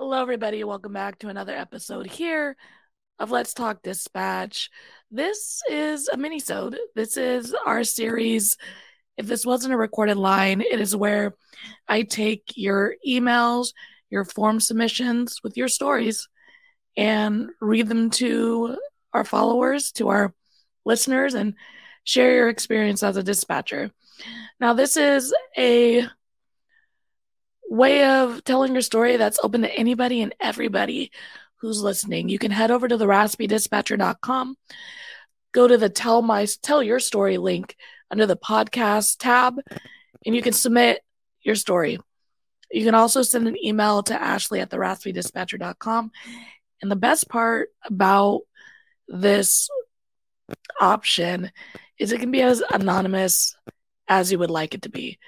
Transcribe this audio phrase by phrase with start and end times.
[0.00, 0.64] Hello, everybody.
[0.64, 2.56] Welcome back to another episode here
[3.18, 4.70] of Let's Talk Dispatch.
[5.10, 6.78] This is a mini-sode.
[6.94, 8.56] This is our series.
[9.18, 11.34] If this wasn't a recorded line, it is where
[11.86, 13.74] I take your emails,
[14.08, 16.26] your form submissions with your stories,
[16.96, 18.78] and read them to
[19.12, 20.32] our followers, to our
[20.86, 21.56] listeners, and
[22.04, 23.90] share your experience as a dispatcher.
[24.60, 26.08] Now, this is a
[27.70, 31.12] way of telling your story that's open to anybody and everybody
[31.60, 32.28] who's listening.
[32.28, 34.56] You can head over to the raspydispatcher.com,
[35.52, 37.76] go to the tell my tell your story link
[38.10, 39.54] under the podcast tab,
[40.26, 41.00] and you can submit
[41.42, 41.98] your story.
[42.72, 46.10] You can also send an email to Ashley at the raspydispatcher.com.
[46.82, 48.40] And the best part about
[49.06, 49.68] this
[50.80, 51.50] option
[51.98, 53.56] is it can be as anonymous
[54.08, 55.18] as you would like it to be.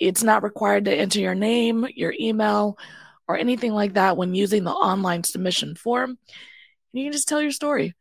[0.00, 2.78] It's not required to enter your name, your email,
[3.28, 6.18] or anything like that when using the online submission form.
[6.92, 7.94] You can just tell your story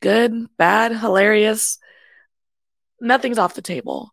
[0.00, 1.78] good, bad, hilarious.
[3.00, 4.10] Nothing's off the table.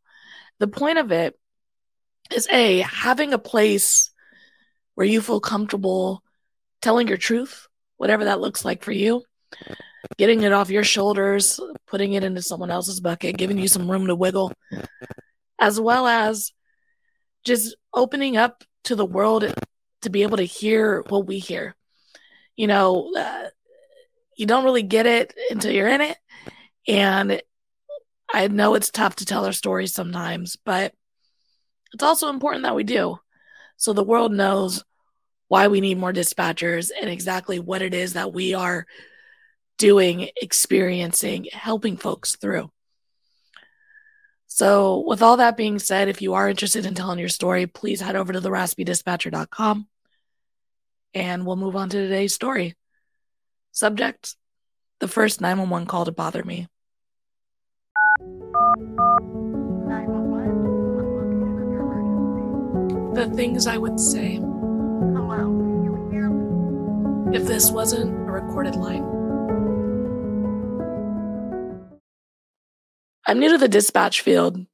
[0.59, 1.37] The point of it
[2.33, 4.09] is A, having a place
[4.95, 6.23] where you feel comfortable
[6.81, 9.23] telling your truth, whatever that looks like for you,
[10.17, 14.07] getting it off your shoulders, putting it into someone else's bucket, giving you some room
[14.07, 14.51] to wiggle,
[15.59, 16.51] as well as
[17.45, 19.53] just opening up to the world
[20.01, 21.75] to be able to hear what we hear.
[22.55, 23.49] You know, uh,
[24.37, 26.17] you don't really get it until you're in it.
[26.87, 27.41] And
[28.33, 30.93] I know it's tough to tell our stories sometimes, but
[31.93, 33.17] it's also important that we do.
[33.77, 34.83] So the world knows
[35.47, 38.85] why we need more dispatchers and exactly what it is that we are
[39.77, 42.71] doing, experiencing, helping folks through.
[44.55, 47.99] So, with all that being said, if you are interested in telling your story, please
[47.99, 49.85] head over to the raspydispatcher.com
[51.13, 52.73] and we'll move on to today's story.
[53.73, 54.33] Subject
[55.01, 56.69] the first 911 call to bother me.
[63.13, 64.39] The things I would say.
[67.33, 69.24] If this wasn't a recorded line.
[73.27, 74.65] I'm new to the dispatch field.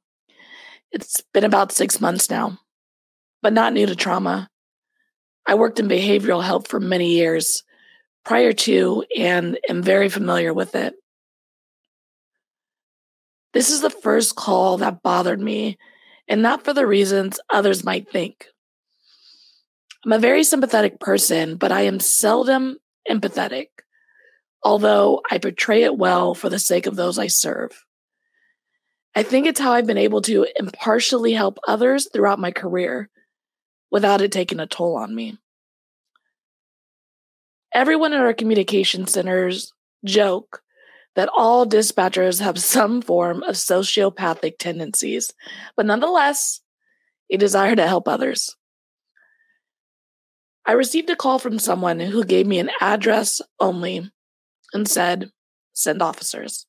[0.92, 2.60] It's been about six months now,
[3.42, 4.50] but not new to trauma.
[5.46, 7.64] I worked in behavioral health for many years
[8.26, 10.96] prior to and am very familiar with it.
[13.54, 15.78] This is the first call that bothered me,
[16.28, 18.48] and not for the reasons others might think.
[20.06, 22.78] I'm a very sympathetic person, but I am seldom
[23.10, 23.68] empathetic,
[24.64, 27.86] although I portray it well for the sake of those I serve.
[29.16, 33.10] I think it's how I've been able to impartially help others throughout my career
[33.92, 35.38] without it taking a toll on me.
[37.74, 39.74] Everyone in our communication centers
[40.06, 40.62] joke
[41.16, 45.34] that all dispatchers have some form of sociopathic tendencies,
[45.76, 46.62] but nonetheless,
[47.30, 48.56] a desire to help others.
[50.66, 54.12] I received a call from someone who gave me an address only
[54.74, 55.32] and said,
[55.74, 56.66] send officers.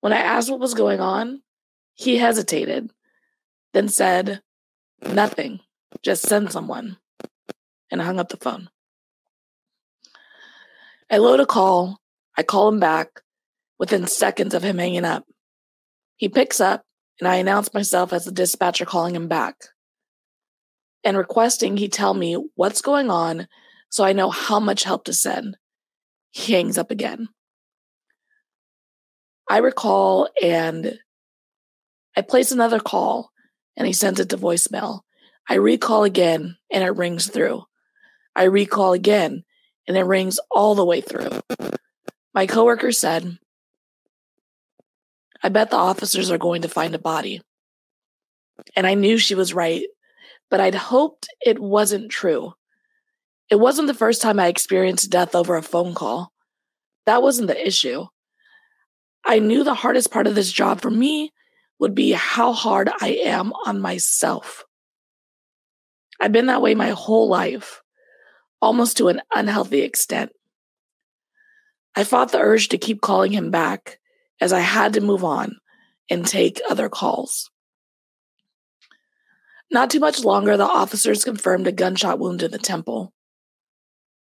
[0.00, 1.42] When I asked what was going on,
[1.94, 2.92] he hesitated,
[3.72, 4.42] then said,
[5.02, 5.60] Nothing,
[6.02, 6.98] just send someone,
[7.90, 8.70] and hung up the phone.
[11.10, 12.00] I load a call.
[12.36, 13.22] I call him back
[13.78, 15.24] within seconds of him hanging up.
[16.16, 16.84] He picks up,
[17.18, 19.56] and I announce myself as the dispatcher calling him back
[21.04, 23.48] and requesting he tell me what's going on
[23.90, 25.56] so I know how much help to send.
[26.30, 27.28] He hangs up again.
[29.48, 30.98] I recall and
[32.16, 33.30] I place another call
[33.76, 35.00] and he sends it to voicemail.
[35.48, 37.64] I recall again and it rings through.
[38.36, 39.44] I recall again
[39.86, 41.30] and it rings all the way through.
[42.34, 43.38] My coworker said,
[45.42, 47.40] I bet the officers are going to find a body.
[48.76, 49.86] And I knew she was right,
[50.50, 52.52] but I'd hoped it wasn't true.
[53.48, 56.32] It wasn't the first time I experienced death over a phone call.
[57.06, 58.06] That wasn't the issue.
[59.24, 61.32] I knew the hardest part of this job for me
[61.78, 64.64] would be how hard I am on myself.
[66.20, 67.82] I've been that way my whole life,
[68.60, 70.32] almost to an unhealthy extent.
[71.94, 73.98] I fought the urge to keep calling him back
[74.40, 75.56] as I had to move on
[76.10, 77.50] and take other calls.
[79.70, 83.12] Not too much longer, the officers confirmed a gunshot wound to the temple.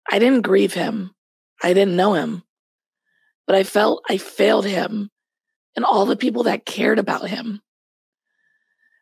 [0.10, 1.12] I didn't grieve him.
[1.62, 2.44] I didn't know him
[3.48, 5.10] but I felt I failed him
[5.76, 7.62] and all the people that cared about him.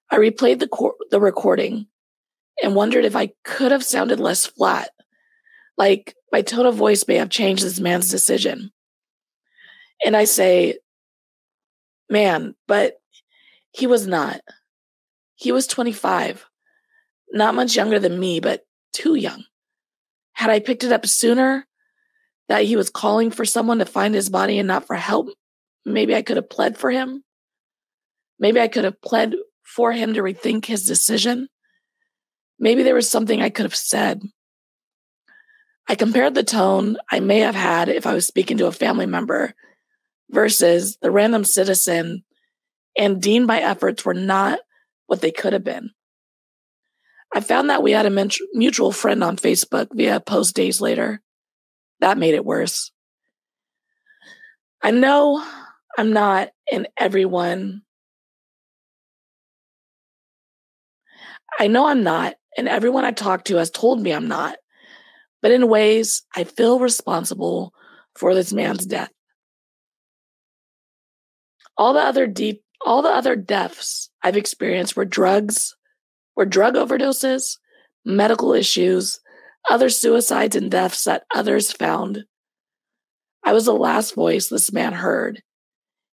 [0.10, 1.88] I replayed the, cor- the recording
[2.62, 4.90] and wondered if I could have sounded less flat,
[5.78, 8.72] Like my tone of voice may have changed this man's decision.
[10.06, 10.80] And I say,
[12.10, 12.96] man, but
[13.72, 14.42] he was not.
[15.36, 16.46] He was 25,
[17.32, 19.46] not much younger than me, but too young.
[20.34, 21.66] Had I picked it up sooner,
[22.52, 25.30] that he was calling for someone to find his body and not for help,
[25.86, 27.24] maybe I could have pled for him.
[28.40, 31.48] Maybe I could have pled for him to rethink his decision.
[32.60, 34.22] Maybe there was something I could have said.
[35.88, 39.06] I compared the tone I may have had if I was speaking to a family
[39.06, 39.54] member
[40.30, 42.26] versus the random citizen
[42.98, 44.60] and deemed my efforts were not
[45.08, 45.92] what they could have been.
[47.34, 51.22] I found that we had a mutual friend on Facebook via a post days later.
[52.02, 52.92] That made it worse.
[54.82, 55.46] I know
[55.98, 57.84] I'm not in everyone.
[61.60, 64.58] I know I'm not, and everyone I talk to has told me I'm not.
[65.42, 67.74] But in ways, I feel responsible
[68.16, 69.12] for this man's death.
[71.78, 75.76] All the other deep, all the other deaths I've experienced were drugs,
[76.36, 77.58] were drug overdoses,
[78.06, 79.20] medical issues,
[79.70, 82.26] other suicides and deaths that others found.
[83.44, 85.42] I was the last voice this man heard.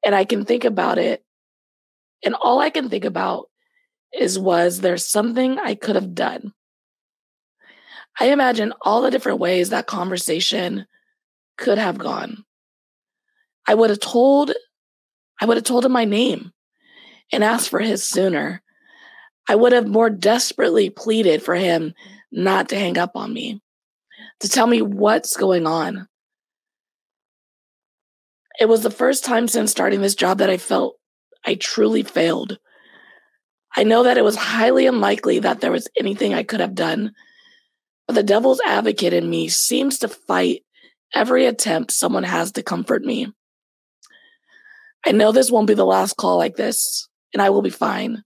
[0.05, 1.25] And I can think about it.
[2.25, 3.49] And all I can think about
[4.13, 6.53] is was there something I could have done?
[8.19, 10.87] I imagine all the different ways that conversation
[11.59, 12.45] could have gone.
[13.67, 14.53] I would have told
[15.41, 16.53] I would have told him my name
[17.33, 18.63] and asked for his sooner.
[19.49, 21.93] I would have more desperately pleaded for him
[22.35, 23.61] not to hang up on me,
[24.41, 26.09] to tell me what's going on.
[28.61, 30.97] It was the first time since starting this job that I felt
[31.47, 32.59] I truly failed.
[33.77, 37.13] I know that it was highly unlikely that there was anything I could have done,
[38.07, 40.63] but the devil's advocate in me seems to fight
[41.15, 43.33] every attempt someone has to comfort me.
[45.07, 48.23] I know this won't be the last call like this, and I will be fine,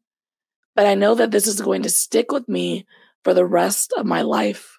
[0.76, 2.86] but I know that this is going to stick with me
[3.28, 4.78] for the rest of my life.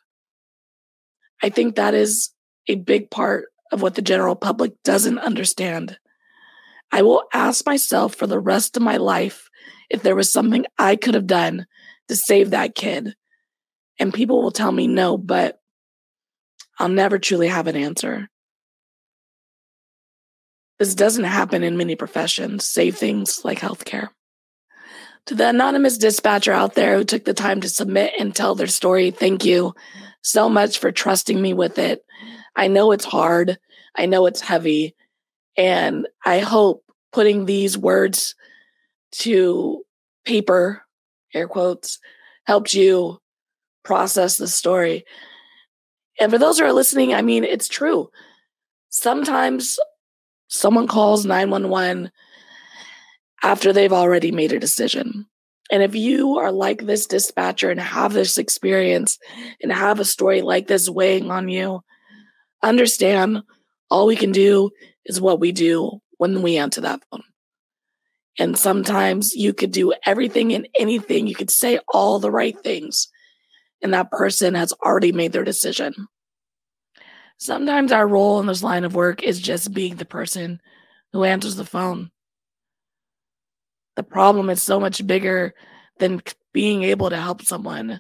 [1.40, 2.32] I think that is
[2.68, 6.00] a big part of what the general public doesn't understand.
[6.92, 9.52] I will ask myself for the rest of my life
[9.92, 11.68] if there was something I could have done
[12.08, 13.14] to save that kid.
[14.00, 15.60] And people will tell me no, but
[16.80, 18.30] I'll never truly have an answer.
[20.80, 24.10] This doesn't happen in many professions, save things like healthcare.
[25.26, 28.68] To the anonymous dispatcher out there who took the time to submit and tell their
[28.68, 29.76] story, thank you
[30.22, 32.04] so much for trusting me with it.
[32.56, 33.60] I know it's hard.
[33.96, 34.96] I know it's heavy.
[35.56, 38.36] And I hope putting these words
[39.12, 39.84] to
[40.26, 40.84] paper,
[41.34, 42.00] air quotes,
[42.46, 43.20] helped you
[43.84, 45.06] process the story.
[46.20, 48.10] And for those who are listening, I mean, it's true.
[48.90, 49.80] Sometimes
[50.48, 52.12] someone calls 911
[53.44, 55.26] after they've already made a decision.
[55.72, 59.18] And if you are like this dispatcher and have this experience
[59.62, 61.82] and have a story like this weighing on you,
[62.64, 63.44] understand
[63.90, 64.72] all we can do
[65.06, 67.24] is what we do when we answer that phone.
[68.38, 73.10] And sometimes you could do everything and anything, you could say all the right things,
[73.82, 75.94] and that person has already made their decision.
[77.38, 80.62] Sometimes our role in this line of work is just being the person
[81.12, 82.12] who answers the phone
[84.00, 85.54] the problem is so much bigger
[85.98, 86.22] than
[86.54, 88.00] being able to help someone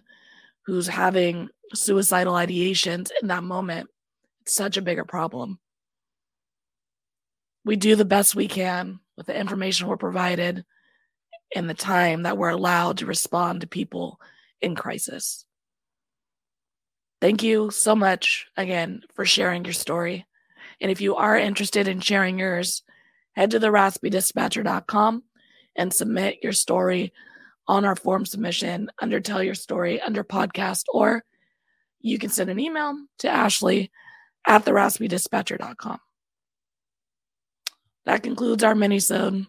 [0.66, 3.90] who's having suicidal ideations in that moment.
[4.44, 5.60] It's such a bigger problem.
[7.66, 10.64] We do the best we can with the information we're provided
[11.54, 14.22] and the time that we're allowed to respond to people
[14.62, 15.44] in crisis.
[17.20, 20.26] Thank you so much again for sharing your story.
[20.80, 22.84] And if you are interested in sharing yours,
[23.34, 25.24] head to the raspydispatcher.com
[25.80, 27.14] and submit your story
[27.68, 31.24] on our form submission under Tell Your Story under podcast, or
[32.02, 33.90] you can send an email to Ashley
[34.46, 36.00] at theraspydispatcher.com.
[38.06, 39.48] That concludes our mini-sode.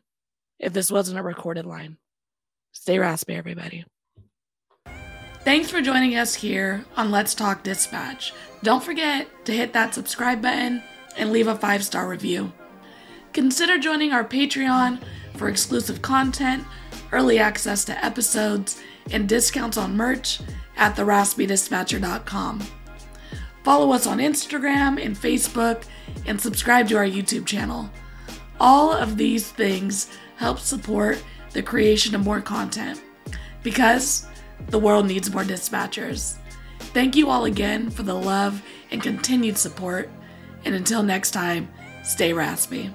[0.59, 1.97] If this wasn't a recorded line,
[2.73, 3.85] stay raspy, everybody.
[5.43, 8.35] Thanks for joining us here on Let's Talk Dispatch.
[8.63, 10.83] Don't forget to hit that subscribe button
[11.17, 12.53] and leave a five star review.
[13.33, 15.01] Consider joining our Patreon
[15.37, 16.65] for exclusive content,
[17.13, 20.41] early access to episodes, and discounts on merch
[20.77, 22.61] at theraspydispatcher.com.
[23.63, 25.85] Follow us on Instagram and Facebook,
[26.27, 27.91] and subscribe to our YouTube channel.
[28.59, 31.23] All of these things help support
[31.53, 33.03] the creation of more content
[33.63, 34.27] because
[34.69, 36.37] the world needs more dispatchers.
[36.79, 40.11] Thank you all again for the love and continued support.
[40.65, 41.69] And until next time,
[42.03, 42.91] stay raspy.